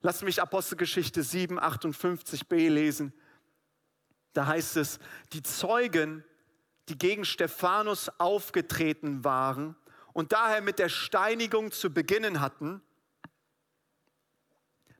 [0.00, 3.12] Lass mich Apostelgeschichte 7, 58b lesen.
[4.32, 4.98] Da heißt es,
[5.32, 6.24] die Zeugen
[6.88, 9.76] die gegen Stephanus aufgetreten waren
[10.12, 12.80] und daher mit der Steinigung zu beginnen hatten,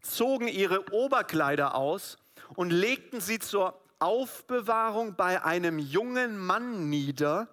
[0.00, 2.18] zogen ihre Oberkleider aus
[2.54, 7.48] und legten sie zur Aufbewahrung bei einem jungen Mann nieder,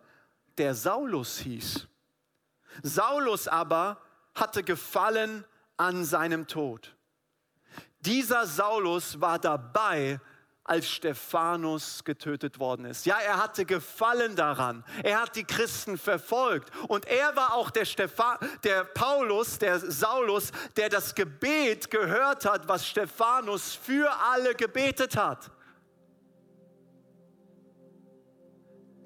[0.58, 1.88] der Saulus hieß.
[2.82, 4.02] Saulus aber
[4.36, 5.46] hatte Gefallen
[5.78, 6.96] an seinem Tod.
[8.00, 10.20] Dieser Saulus war dabei,
[10.66, 13.06] als Stephanus getötet worden ist.
[13.06, 14.86] Ja, er hatte Gefallen daran.
[15.04, 16.72] Er hat die Christen verfolgt.
[16.88, 22.68] Und er war auch der, Stephan, der Paulus, der Saulus, der das Gebet gehört hat,
[22.68, 25.52] was Stephanus für alle gebetet hat.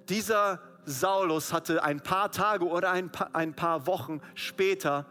[0.10, 5.06] Dieser Saulus hatte ein paar Tage oder ein paar, ein paar Wochen später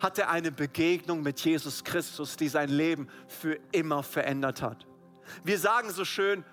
[0.00, 4.86] hatte eine Begegnung mit Jesus Christus, die sein Leben für immer verändert hat.
[5.44, 6.44] Wir sagen so schön,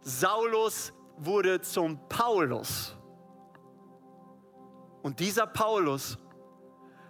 [0.00, 2.96] Saulus wurde zum Paulus.
[5.02, 6.18] Und dieser Paulus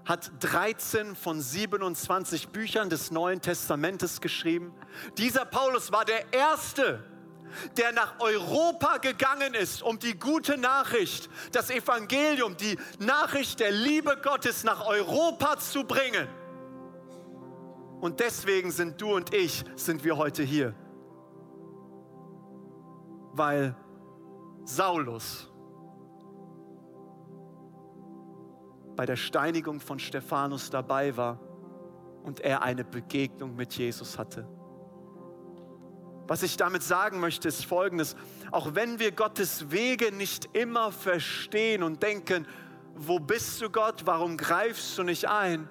[0.04, 4.74] hat 13 von 27 Büchern des Neuen Testamentes geschrieben.
[5.16, 7.04] Dieser Paulus war der Erste,
[7.77, 14.17] der nach Europa gegangen ist, um die gute Nachricht, das Evangelium, die Nachricht der Liebe
[14.23, 16.29] Gottes nach Europa zu bringen.
[18.01, 20.75] Und deswegen sind du und ich, sind wir heute hier
[23.39, 23.75] weil
[24.65, 25.51] Saulus
[28.97, 31.39] bei der Steinigung von Stephanus dabei war
[32.25, 34.47] und er eine Begegnung mit Jesus hatte.
[36.29, 38.14] Was ich damit sagen möchte, ist Folgendes.
[38.51, 42.47] Auch wenn wir Gottes Wege nicht immer verstehen und denken,
[42.95, 45.67] wo bist du Gott, warum greifst du nicht ein,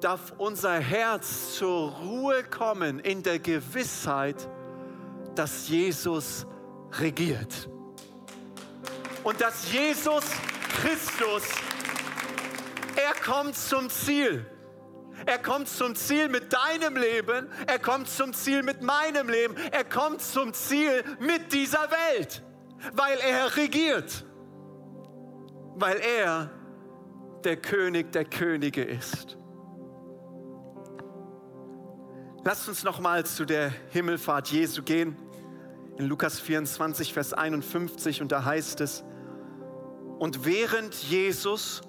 [0.00, 4.48] darf unser Herz zur Ruhe kommen in der Gewissheit,
[5.34, 6.46] dass Jesus
[6.92, 7.68] regiert.
[9.24, 10.24] Und dass Jesus
[10.80, 11.42] Christus,
[12.94, 14.46] er kommt zum Ziel.
[15.26, 19.84] Er kommt zum Ziel mit deinem Leben, er kommt zum Ziel mit meinem Leben, er
[19.84, 22.42] kommt zum Ziel mit dieser Welt,
[22.92, 24.24] weil er regiert,
[25.74, 26.50] weil er
[27.44, 29.36] der König der Könige ist.
[32.44, 35.16] Lasst uns noch mal zu der Himmelfahrt Jesu gehen.
[35.98, 39.04] In Lukas 24, Vers 51 und da heißt es,
[40.18, 41.82] und während Jesus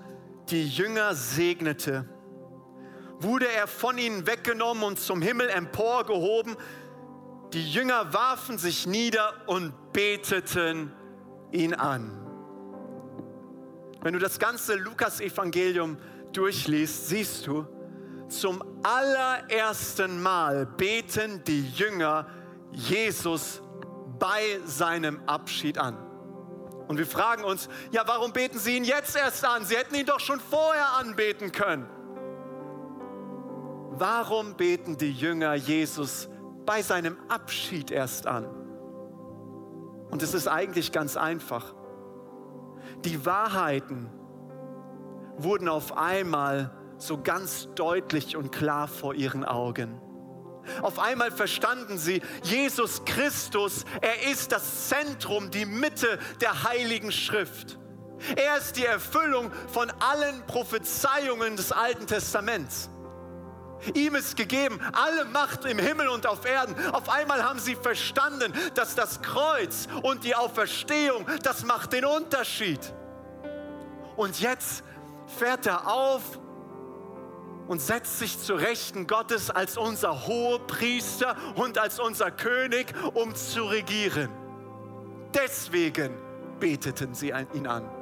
[0.49, 2.05] die Jünger segnete,
[3.19, 6.55] wurde er von ihnen weggenommen und zum Himmel emporgehoben.
[7.53, 10.93] Die Jünger warfen sich nieder und beteten
[11.51, 12.15] ihn an.
[14.01, 15.97] Wenn du das ganze Lukas-Evangelium
[16.31, 17.67] durchliest, siehst du,
[18.29, 22.27] zum allerersten Mal beten die Jünger
[22.71, 23.61] Jesus
[24.19, 25.97] bei seinem Abschied an.
[26.87, 29.65] Und wir fragen uns, ja, warum beten sie ihn jetzt erst an?
[29.65, 31.87] Sie hätten ihn doch schon vorher anbeten können.
[33.99, 36.29] Warum beten die Jünger Jesus
[36.65, 38.45] bei seinem Abschied erst an?
[40.09, 41.73] Und es ist eigentlich ganz einfach.
[43.03, 44.09] Die Wahrheiten
[45.37, 49.99] wurden auf einmal so ganz deutlich und klar vor ihren Augen.
[50.81, 57.77] Auf einmal verstanden sie, Jesus Christus, er ist das Zentrum, die Mitte der heiligen Schrift.
[58.37, 62.89] Er ist die Erfüllung von allen Prophezeiungen des Alten Testaments.
[63.93, 66.75] Ihm ist gegeben alle Macht im Himmel und auf Erden.
[66.91, 72.79] Auf einmal haben sie verstanden, dass das Kreuz und die Auferstehung, das macht den Unterschied.
[74.15, 74.83] Und jetzt
[75.37, 76.21] fährt er auf
[77.67, 83.63] und setzt sich zu Rechten Gottes als unser Hohepriester und als unser König, um zu
[83.63, 84.29] regieren.
[85.33, 86.17] Deswegen
[86.59, 87.98] beteten sie ihn an.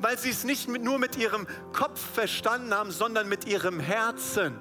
[0.00, 4.58] Weil sie es nicht nur mit ihrem Kopf verstanden haben, sondern mit ihrem Herzen.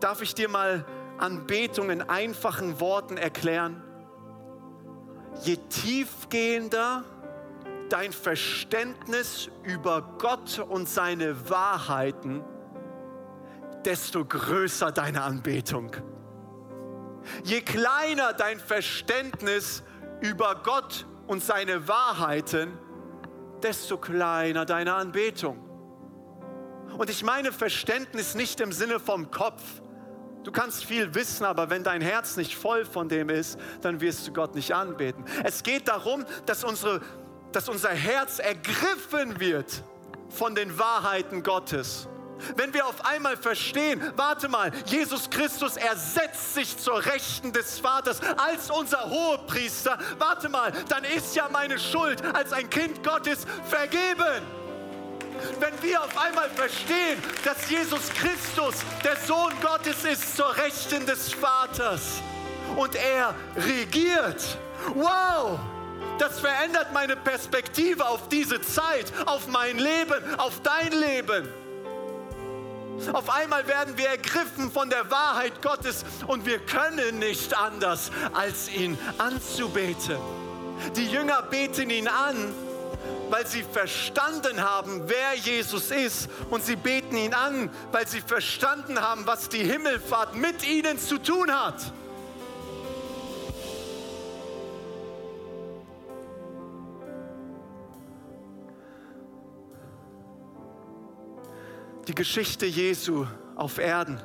[0.00, 0.84] Darf ich dir mal
[1.18, 3.82] Anbetung in einfachen Worten erklären?
[5.42, 7.04] Je tiefgehender,
[7.90, 12.42] dein Verständnis über Gott und seine Wahrheiten,
[13.84, 15.90] desto größer deine Anbetung.
[17.44, 19.82] Je kleiner dein Verständnis
[20.20, 22.78] über Gott und seine Wahrheiten,
[23.64, 25.58] desto kleiner deine Anbetung.
[26.96, 29.62] Und ich meine Verständnis nicht im Sinne vom Kopf.
[30.42, 34.26] Du kannst viel wissen, aber wenn dein Herz nicht voll von dem ist, dann wirst
[34.26, 35.24] du Gott nicht anbeten.
[35.44, 37.00] Es geht darum, dass unsere
[37.52, 39.82] dass unser Herz ergriffen wird
[40.28, 42.08] von den Wahrheiten Gottes.
[42.56, 48.20] Wenn wir auf einmal verstehen, warte mal, Jesus Christus ersetzt sich zur Rechten des Vaters
[48.36, 54.42] als unser Hohepriester, warte mal, dann ist ja meine Schuld als ein Kind Gottes vergeben.
[55.58, 58.74] Wenn wir auf einmal verstehen, dass Jesus Christus
[59.04, 62.20] der Sohn Gottes ist zur Rechten des Vaters
[62.76, 64.58] und er regiert,
[64.94, 65.58] wow!
[66.18, 71.48] Das verändert meine Perspektive auf diese Zeit, auf mein Leben, auf dein Leben.
[73.12, 78.70] Auf einmal werden wir ergriffen von der Wahrheit Gottes und wir können nicht anders, als
[78.70, 80.18] ihn anzubeten.
[80.96, 82.54] Die Jünger beten ihn an,
[83.30, 86.28] weil sie verstanden haben, wer Jesus ist.
[86.50, 91.18] Und sie beten ihn an, weil sie verstanden haben, was die Himmelfahrt mit ihnen zu
[91.18, 91.92] tun hat.
[102.08, 104.20] Die Geschichte Jesu auf Erden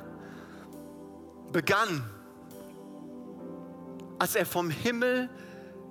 [1.52, 2.04] begann,
[4.18, 5.28] als er vom Himmel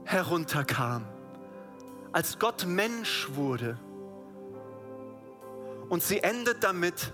[0.04, 1.06] herunterkam,
[2.12, 3.78] als Gott Mensch wurde.
[5.89, 7.13] Und sie endet damit,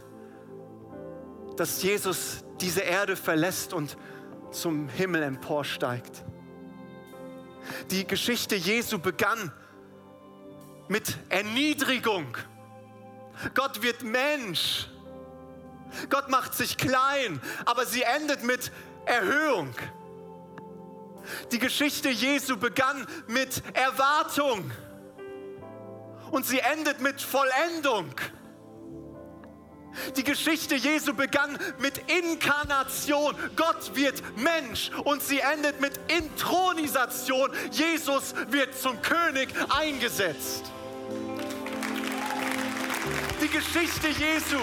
[1.58, 3.98] dass Jesus diese Erde verlässt und
[4.52, 6.24] zum Himmel emporsteigt.
[7.90, 9.52] Die Geschichte Jesu begann
[10.88, 12.38] mit Erniedrigung
[13.54, 14.88] Gott wird Mensch.
[16.10, 18.72] Gott macht sich klein, aber sie endet mit
[19.06, 19.74] Erhöhung.
[21.52, 24.72] Die Geschichte Jesu begann mit Erwartung
[26.32, 28.14] und sie endet mit Vollendung.
[30.16, 33.36] Die Geschichte Jesu begann mit Inkarnation.
[33.58, 37.52] Gott wird Mensch und sie endet mit Intronisation.
[37.72, 40.72] Jesus wird zum König eingesetzt
[43.42, 44.60] die Geschichte Jesu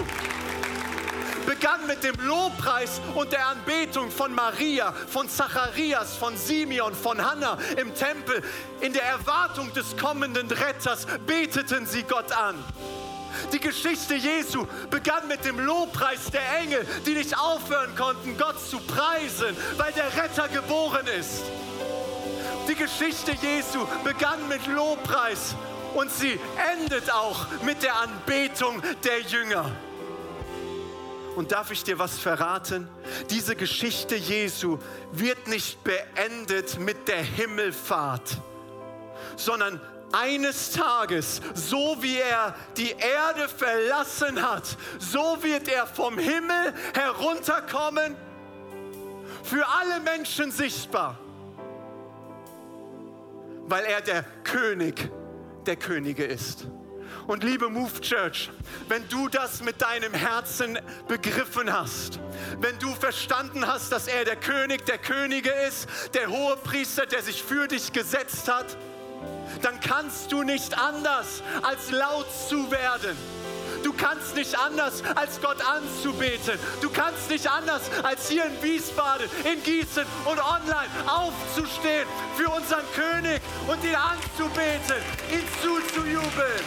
[1.46, 7.58] begann mit dem Lobpreis und der Anbetung von Maria, von Zacharias, von Simeon, von Hannah
[7.76, 8.42] im Tempel.
[8.80, 12.62] In der Erwartung des kommenden Retters beteten sie Gott an.
[13.52, 18.78] Die Geschichte Jesu begann mit dem Lobpreis der Engel, die nicht aufhören konnten, Gott zu
[18.78, 21.42] preisen, weil der Retter geboren ist.
[22.68, 25.56] Die Geschichte Jesu begann mit Lobpreis
[25.94, 26.38] und sie
[26.72, 29.70] endet auch mit der Anbetung der Jünger.
[31.36, 32.88] Und darf ich dir was verraten?
[33.30, 34.78] Diese Geschichte Jesu
[35.12, 38.38] wird nicht beendet mit der Himmelfahrt,
[39.36, 39.80] sondern
[40.12, 44.64] eines Tages, so wie er die Erde verlassen hat,
[44.98, 48.16] so wird er vom Himmel herunterkommen,
[49.44, 51.18] für alle Menschen sichtbar,
[53.66, 55.10] weil er der König
[55.68, 56.66] der Könige ist.
[57.26, 58.50] Und liebe Move Church,
[58.88, 62.18] wenn du das mit deinem Herzen begriffen hast,
[62.58, 67.22] wenn du verstanden hast, dass er der König der Könige ist, der hohe Priester, der
[67.22, 68.78] sich für dich gesetzt hat,
[69.60, 73.16] dann kannst du nicht anders, als laut zu werden.
[73.82, 76.58] Du kannst nicht anders, als Gott anzubeten.
[76.80, 82.06] Du kannst nicht anders, als hier in Wiesbaden, in Gießen und online aufzustehen
[82.36, 84.96] für unseren König und ihn anzubeten,
[85.30, 86.64] ihn zuzujubeln.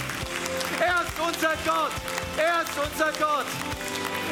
[0.79, 1.91] Er ist unser Gott.
[2.37, 3.45] Er ist unser Gott.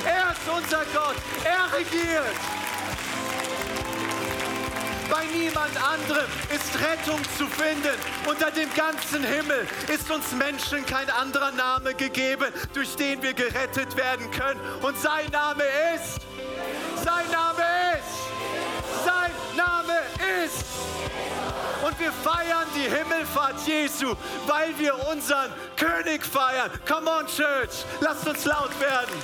[0.06, 1.16] Er ist unser Gott.
[1.44, 2.59] Er regiert.
[5.10, 7.97] Bei niemand anderem ist Rettung zu finden.
[8.28, 13.95] Unter dem ganzen Himmel ist uns Menschen kein anderer Name gegeben, durch den wir gerettet
[13.95, 14.60] werden können.
[14.82, 15.64] Und sein Name
[15.95, 16.22] ist,
[17.03, 17.64] sein Name
[17.97, 19.99] ist, sein Name
[20.45, 20.66] ist.
[21.84, 26.70] Und wir feiern die Himmelfahrt Jesu, weil wir unseren König feiern.
[26.88, 29.16] Come on, Church, lasst uns laut werden.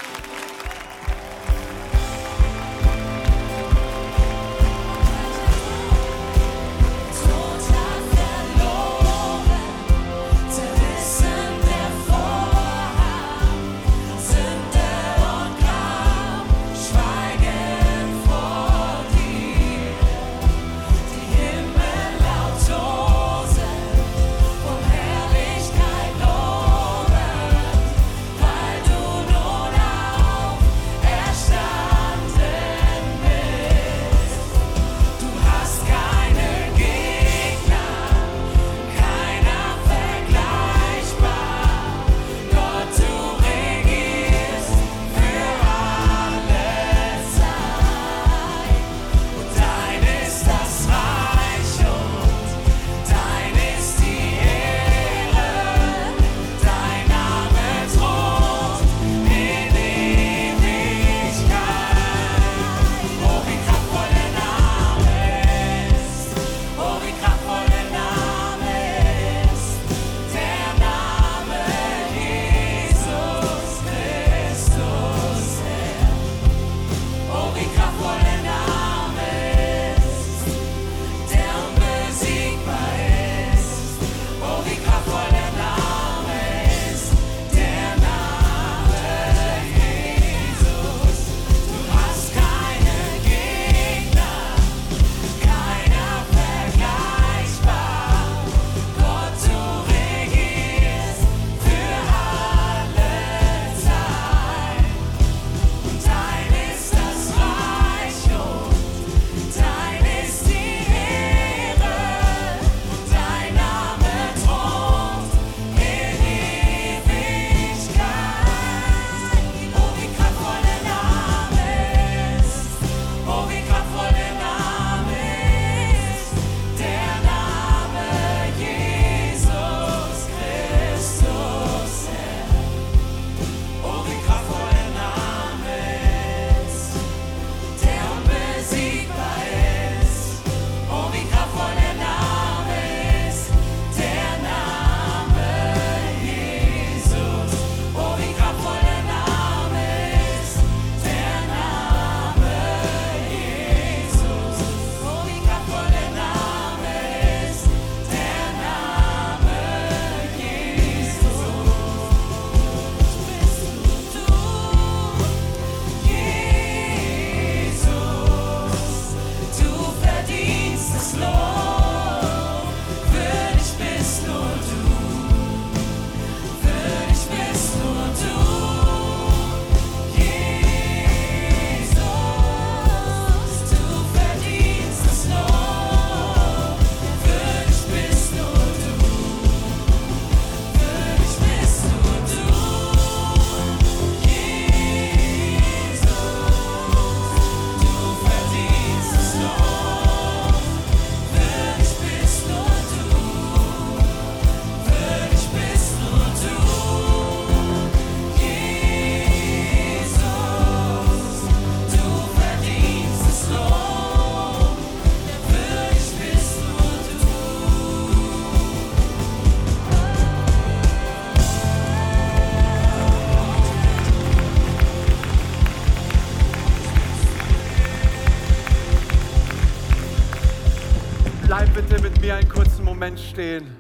[233.15, 233.77] Moment stehen.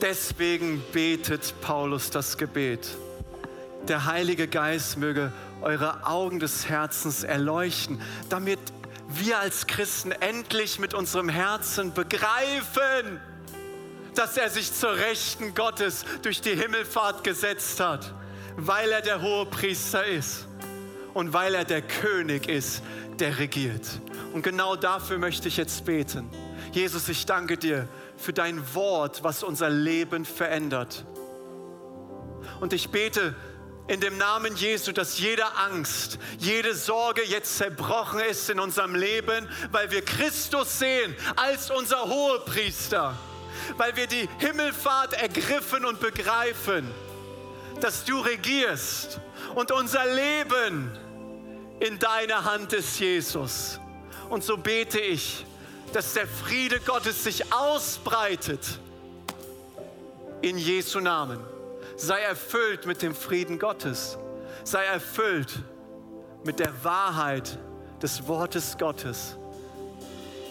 [0.00, 2.88] Deswegen betet Paulus das Gebet.
[3.86, 8.00] Der Heilige Geist möge eure Augen des Herzens erleuchten,
[8.30, 8.58] damit
[9.08, 13.20] wir als Christen endlich mit unserem Herzen begreifen,
[14.14, 18.14] dass er sich zur Rechten Gottes durch die Himmelfahrt gesetzt hat,
[18.56, 20.46] weil er der hohe Priester ist
[21.12, 22.82] und weil er der König ist,
[23.18, 24.00] der regiert.
[24.32, 26.30] Und genau dafür möchte ich jetzt beten.
[26.72, 31.04] Jesus, ich danke dir für dein Wort, was unser Leben verändert.
[32.60, 33.34] Und ich bete
[33.88, 39.48] in dem Namen Jesu, dass jede Angst, jede Sorge jetzt zerbrochen ist in unserem Leben,
[39.72, 43.18] weil wir Christus sehen als unser Hohepriester,
[43.76, 46.88] weil wir die Himmelfahrt ergriffen und begreifen,
[47.80, 49.20] dass du regierst
[49.56, 50.96] und unser Leben
[51.80, 53.80] in deiner Hand ist, Jesus.
[54.28, 55.44] Und so bete ich,
[55.92, 58.78] dass der Friede Gottes sich ausbreitet
[60.42, 61.40] in Jesu Namen.
[61.96, 64.16] Sei erfüllt mit dem Frieden Gottes.
[64.64, 65.58] Sei erfüllt
[66.44, 67.58] mit der Wahrheit
[68.02, 69.36] des Wortes Gottes.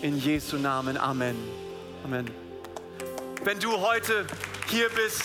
[0.02, 0.98] In Jesu Namen.
[0.98, 1.36] Amen.
[2.04, 2.30] Amen.
[3.44, 4.26] Wenn du heute
[4.68, 5.24] hier bist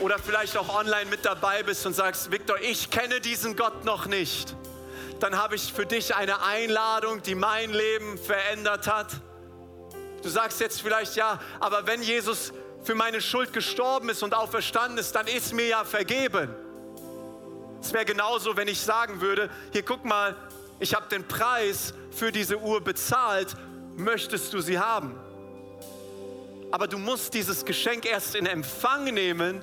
[0.00, 4.06] oder vielleicht auch online mit dabei bist und sagst, Viktor, ich kenne diesen Gott noch
[4.06, 4.54] nicht,
[5.20, 9.08] dann habe ich für dich eine Einladung, die mein Leben verändert hat.
[10.22, 12.52] Du sagst jetzt vielleicht, ja, aber wenn Jesus
[12.82, 16.54] für meine Schuld gestorben ist und auferstanden ist, dann ist mir ja vergeben.
[17.80, 20.36] Es wäre genauso, wenn ich sagen würde, hier guck mal,
[20.80, 23.54] ich habe den Preis für diese Uhr bezahlt,
[23.96, 25.18] möchtest du sie haben?
[26.70, 29.62] Aber du musst dieses Geschenk erst in Empfang nehmen,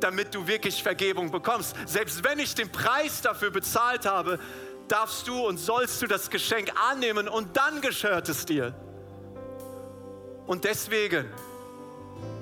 [0.00, 1.76] damit du wirklich Vergebung bekommst.
[1.86, 4.38] Selbst wenn ich den Preis dafür bezahlt habe,
[4.92, 8.74] darfst du und sollst du das Geschenk annehmen und dann gehört es dir.
[10.46, 11.32] Und deswegen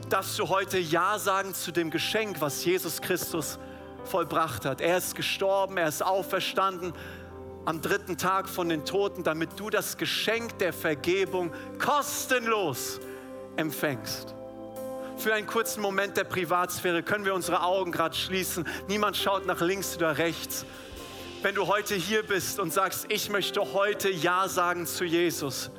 [0.08, 3.60] darfst du heute Ja sagen zu dem Geschenk, was Jesus Christus
[4.02, 4.80] vollbracht hat.
[4.80, 6.92] Er ist gestorben, er ist auferstanden
[7.66, 12.98] am dritten Tag von den Toten, damit du das Geschenk der Vergebung kostenlos
[13.54, 14.34] empfängst.
[15.18, 18.66] Für einen kurzen Moment der Privatsphäre können wir unsere Augen gerade schließen.
[18.88, 20.64] Niemand schaut nach links oder rechts.
[21.42, 25.70] Wenn du heute hier bist und sagst, ich möchte heute Ja sagen zu Jesus,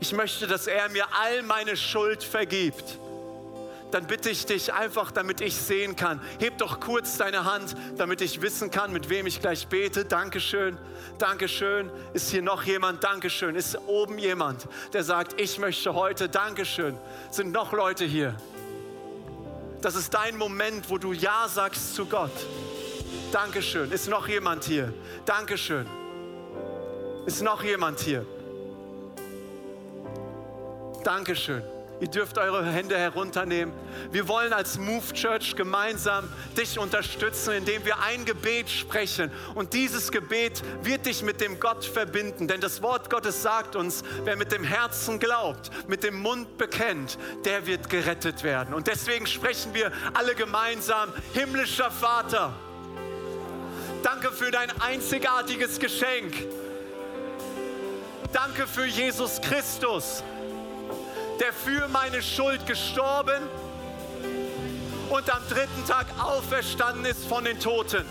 [0.00, 2.98] ich möchte, dass er mir all meine Schuld vergibt
[3.90, 6.20] dann bitte ich dich einfach, damit ich sehen kann.
[6.38, 10.04] Heb doch kurz deine Hand, damit ich wissen kann, mit wem ich gleich bete.
[10.04, 10.76] Dankeschön,
[11.18, 11.90] Dankeschön.
[12.12, 13.02] Ist hier noch jemand?
[13.02, 13.54] Dankeschön.
[13.54, 16.96] Ist oben jemand, der sagt, ich möchte heute, Dankeschön.
[17.30, 18.36] Sind noch Leute hier?
[19.80, 22.32] Das ist dein Moment, wo du Ja sagst zu Gott.
[23.32, 23.92] Dankeschön.
[23.92, 24.92] Ist noch jemand hier?
[25.26, 25.86] Dankeschön.
[27.26, 28.24] Ist noch jemand hier?
[31.04, 31.62] Dankeschön.
[32.00, 33.74] Ihr dürft eure Hände herunternehmen.
[34.12, 39.30] Wir wollen als Move Church gemeinsam dich unterstützen, indem wir ein Gebet sprechen.
[39.54, 42.46] Und dieses Gebet wird dich mit dem Gott verbinden.
[42.46, 47.18] Denn das Wort Gottes sagt uns, wer mit dem Herzen glaubt, mit dem Mund bekennt,
[47.44, 48.74] der wird gerettet werden.
[48.74, 52.54] Und deswegen sprechen wir alle gemeinsam, himmlischer Vater,
[54.02, 56.34] danke für dein einzigartiges Geschenk.
[58.32, 60.22] Danke für Jesus Christus
[61.40, 63.42] der für meine Schuld gestorben
[65.08, 68.04] und am dritten Tag auferstanden ist von den Toten.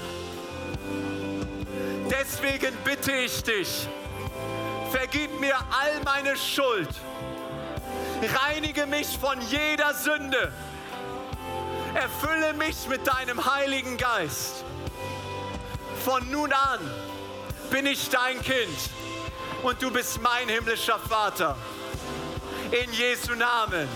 [2.10, 3.88] Deswegen bitte ich dich,
[4.92, 6.90] vergib mir all meine Schuld,
[8.42, 10.52] reinige mich von jeder Sünde,
[11.94, 14.64] erfülle mich mit deinem Heiligen Geist.
[16.08, 16.80] Von nun an
[17.70, 18.80] bin ich dein Kind
[19.62, 21.58] und du bist mein himmlischer Vater
[22.72, 23.90] in Jesu Namen.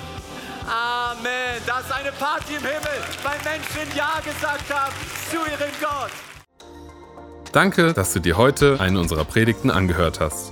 [0.68, 1.62] Amen.
[1.66, 4.94] Das ist eine Party im Himmel, weil Menschen Ja gesagt haben
[5.30, 6.12] zu ihrem Gott.
[7.54, 10.52] Danke, dass du dir heute eine unserer Predigten angehört hast.